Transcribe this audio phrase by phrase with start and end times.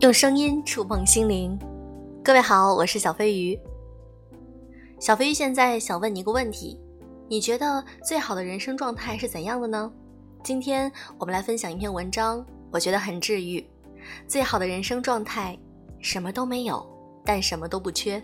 [0.00, 1.58] 用声音触碰心灵，
[2.22, 3.58] 各位好，我是小飞鱼。
[5.00, 6.78] 小飞鱼现在想问你一个问题：
[7.26, 9.90] 你觉得最好的人生状态是怎样的呢？
[10.44, 13.68] 今天我们来分享一篇文章，我觉得很治愈。
[14.28, 15.58] 最好的人生状态，
[16.00, 16.86] 什么都没有，
[17.24, 18.22] 但什么都不缺。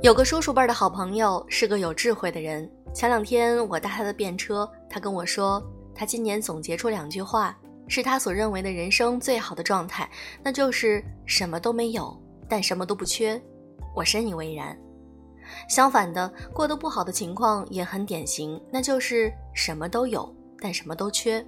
[0.00, 2.70] 有个叔叔辈的好朋友，是个有智慧的人。
[2.92, 5.62] 前两天我搭他的便车，他跟我说，
[5.94, 10.10] 他今年总结出两句话，是他所认为的人生最好的状态，
[10.42, 13.40] 那就是什么都没有，但什么都不缺。
[13.94, 14.76] 我深以为然。
[15.68, 21.44] 相反的，过得不好的情况也很典型，那就是什么都有，但什么都缺。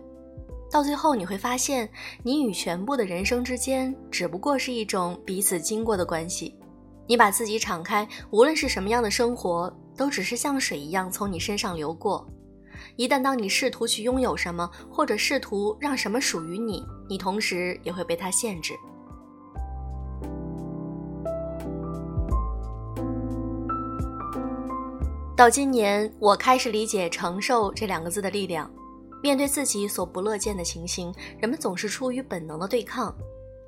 [0.70, 1.88] 到最后你会发现，
[2.22, 6.56] 你与全部的人生之间，只不过是一种彼此经过的关系。
[7.06, 12.26] 你把自己敞开，无论是什么样的生活，都只是像水一样从你身上流过。
[12.96, 18.74] 一旦当你试图去拥有什么，或者试图让什么属于你，你同时也会被它限制。
[25.34, 28.70] 到今年，我开始理解“承受”这两个字的力量。
[29.22, 33.14] 面对自己所不乐见的情形，人们总是出于本能的对抗，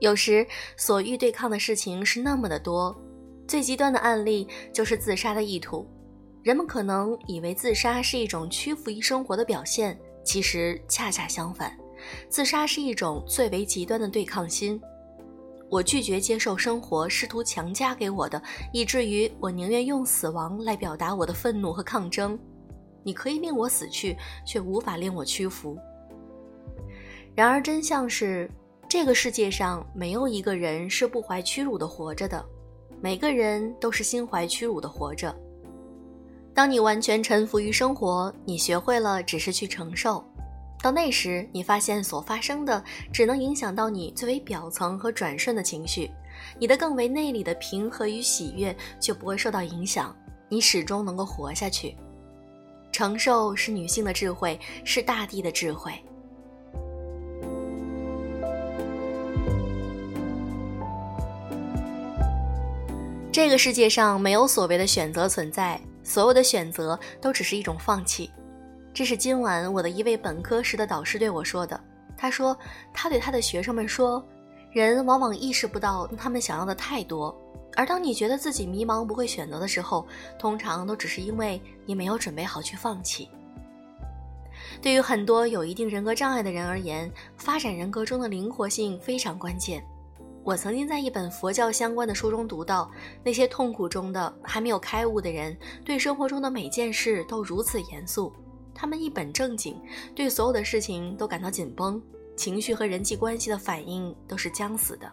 [0.01, 2.95] 有时所欲对抗的事情是那么的多。
[3.47, 5.87] 最极端的案例就是自杀的意图。
[6.45, 11.75] 人们可能以为自杀是一种屈服于生活的表现，其实恰恰相反，
[12.29, 14.79] 自杀是一种最为极端的对抗心。
[15.71, 18.41] 我拒绝接受生活试图强加给我的，
[18.75, 22.39] 以至于我宁愿用死亡来表达我的愤怒和抗争。
[23.03, 24.15] 你可以令我死去，
[24.47, 25.79] 却无法令我屈服。
[27.35, 28.51] 然而真相是，
[28.87, 32.45] 这个世界上没有一个人是不怀屈辱的活着的。
[33.01, 35.35] 每个人都是心怀屈辱的活着。
[36.55, 40.25] 当你完全臣服于生活，你学会了只是去承受。
[40.81, 46.09] 到那时，你发现所发生的只能影响到你最为表层和转瞬的情绪，
[46.59, 50.15] 你的更为内里的平和与喜悦就不会受到影响。
[50.49, 51.97] 你始终能够活下去。
[52.93, 55.93] 承受是女性的智慧，是大地的智慧。
[63.33, 68.31] 这个世界上没有所谓的选择存在，所有的选择都只是一种放弃。
[68.93, 71.79] 这是今晚我的一位本科时的导师对我说的。
[72.17, 72.57] 他说，
[72.93, 74.25] 他对他的学生们说，
[74.71, 77.37] 人往往意识不到他们想要的太多，
[77.75, 80.07] 而当你觉得自己迷茫不会选择的时候，
[80.39, 83.29] 通常都只是因为你没有准备好去放弃。
[84.81, 89.85] 对于很多有一定人格障碍的人而言，发展人格中的灵活性非常关键。
[90.45, 92.91] 我曾经在一本佛教相关的书中读到，
[93.25, 98.31] 那些痛苦中的还没有开悟的人，对生活中的每件事都如此严肃，
[98.75, 99.81] 他们一本正经，
[100.15, 102.01] 对所有的事情都感到紧绷，
[102.37, 105.11] 情绪和人际关系的反应都是僵死的。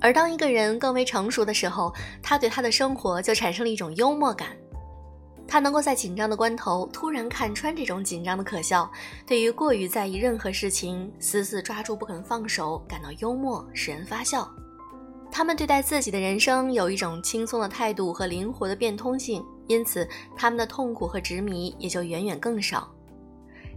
[0.00, 4.48] 而当一个人更为成熟的时候，他对他的生活就产生了一种幽默感。
[5.48, 8.90] 他能够在紧张的关头突然看穿这种紧张的可笑，
[9.26, 14.50] 对于过于在意任何事情、死死抓住不肯放手感到幽默，使人发笑。
[15.30, 22.90] 他们对待自己的人生有一种轻松的态度和灵活的变通性，因此他们的痛苦和执迷也就远远更少。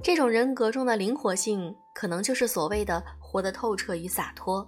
[0.02, 4.66] 这种人格中的灵活性，可能就是所谓的活得透彻与洒脱。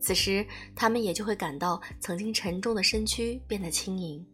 [0.00, 0.44] 此时，
[0.74, 4.26] 他们也就会感到曾经沉重的身躯变得轻盈。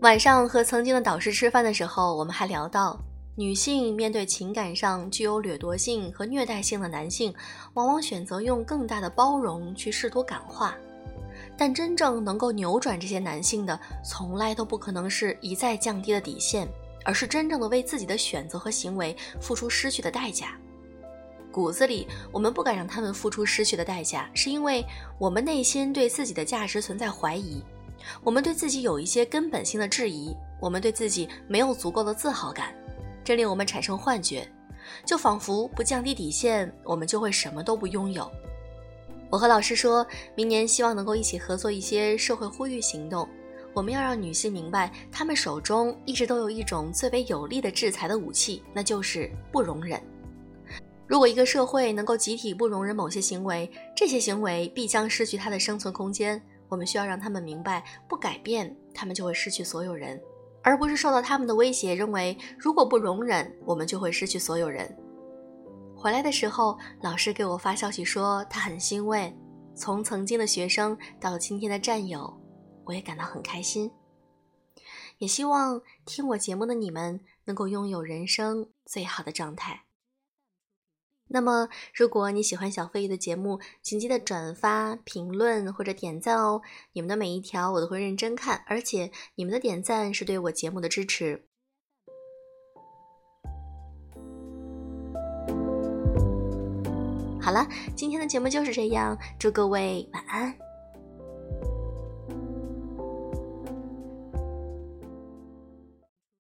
[0.00, 2.98] 晚上和曾经的导师吃饭的时候，我们还聊到，
[3.34, 7.34] 女性面对情感上具有掠夺性和虐待性的男性，
[7.74, 10.74] 往往选择用更大的包容去试图感化，
[11.54, 16.66] 但真正能够扭转这些男性的，从来都不可能是一再降低的底线，
[17.04, 20.56] 而是真正的为自己的选择和行为付出失去的代价。
[21.52, 24.82] 骨子里，我们不敢让他们付出失去的代价，是因为
[25.18, 27.62] 我们内心对自己的价值存在怀疑。
[28.22, 32.74] 我们对自己有一些根本性的质疑，我们对自己没有足够的自豪感，
[33.24, 34.46] 这令我们产生幻觉，
[35.04, 38.30] 就仿佛不降低底线，我们就会什么都不拥有。
[39.30, 40.04] 我和老师说
[40.34, 43.28] 明年希望能够一起合作一些社会呼吁行动，
[43.72, 50.02] 我们要让女性明白，她们手中一直都有一种最为有力的制裁的武器，那就是不容忍。
[51.06, 56.40] 如果一个社会能够集体不容忍某些行为，这些行为必将失去它的生存空间。
[56.70, 60.18] 我们需要让他们明白，不改变，他们就会失去所有人，
[60.62, 64.96] 而不是受到他们的威胁，认为如果不容忍，我们就会失去所有人。
[65.94, 69.36] 回来的时候，老师给我发消息说，他很欣慰，
[69.74, 72.32] 从曾经的学生到今天的战友，
[72.84, 73.90] 我也感到很开心。
[75.18, 79.82] 也希望听我节目的你们能够拥有人生最好的状态。
[81.32, 86.60] 那么，如果你喜欢小飞鱼的节目，请记得转发、评论或者点赞哦。
[86.92, 91.44] 你们的每一条我都会认真看，而且你们的点赞是对我节目的支持。
[97.40, 100.69] 好了，今天的节目就是这样，祝各位晚安。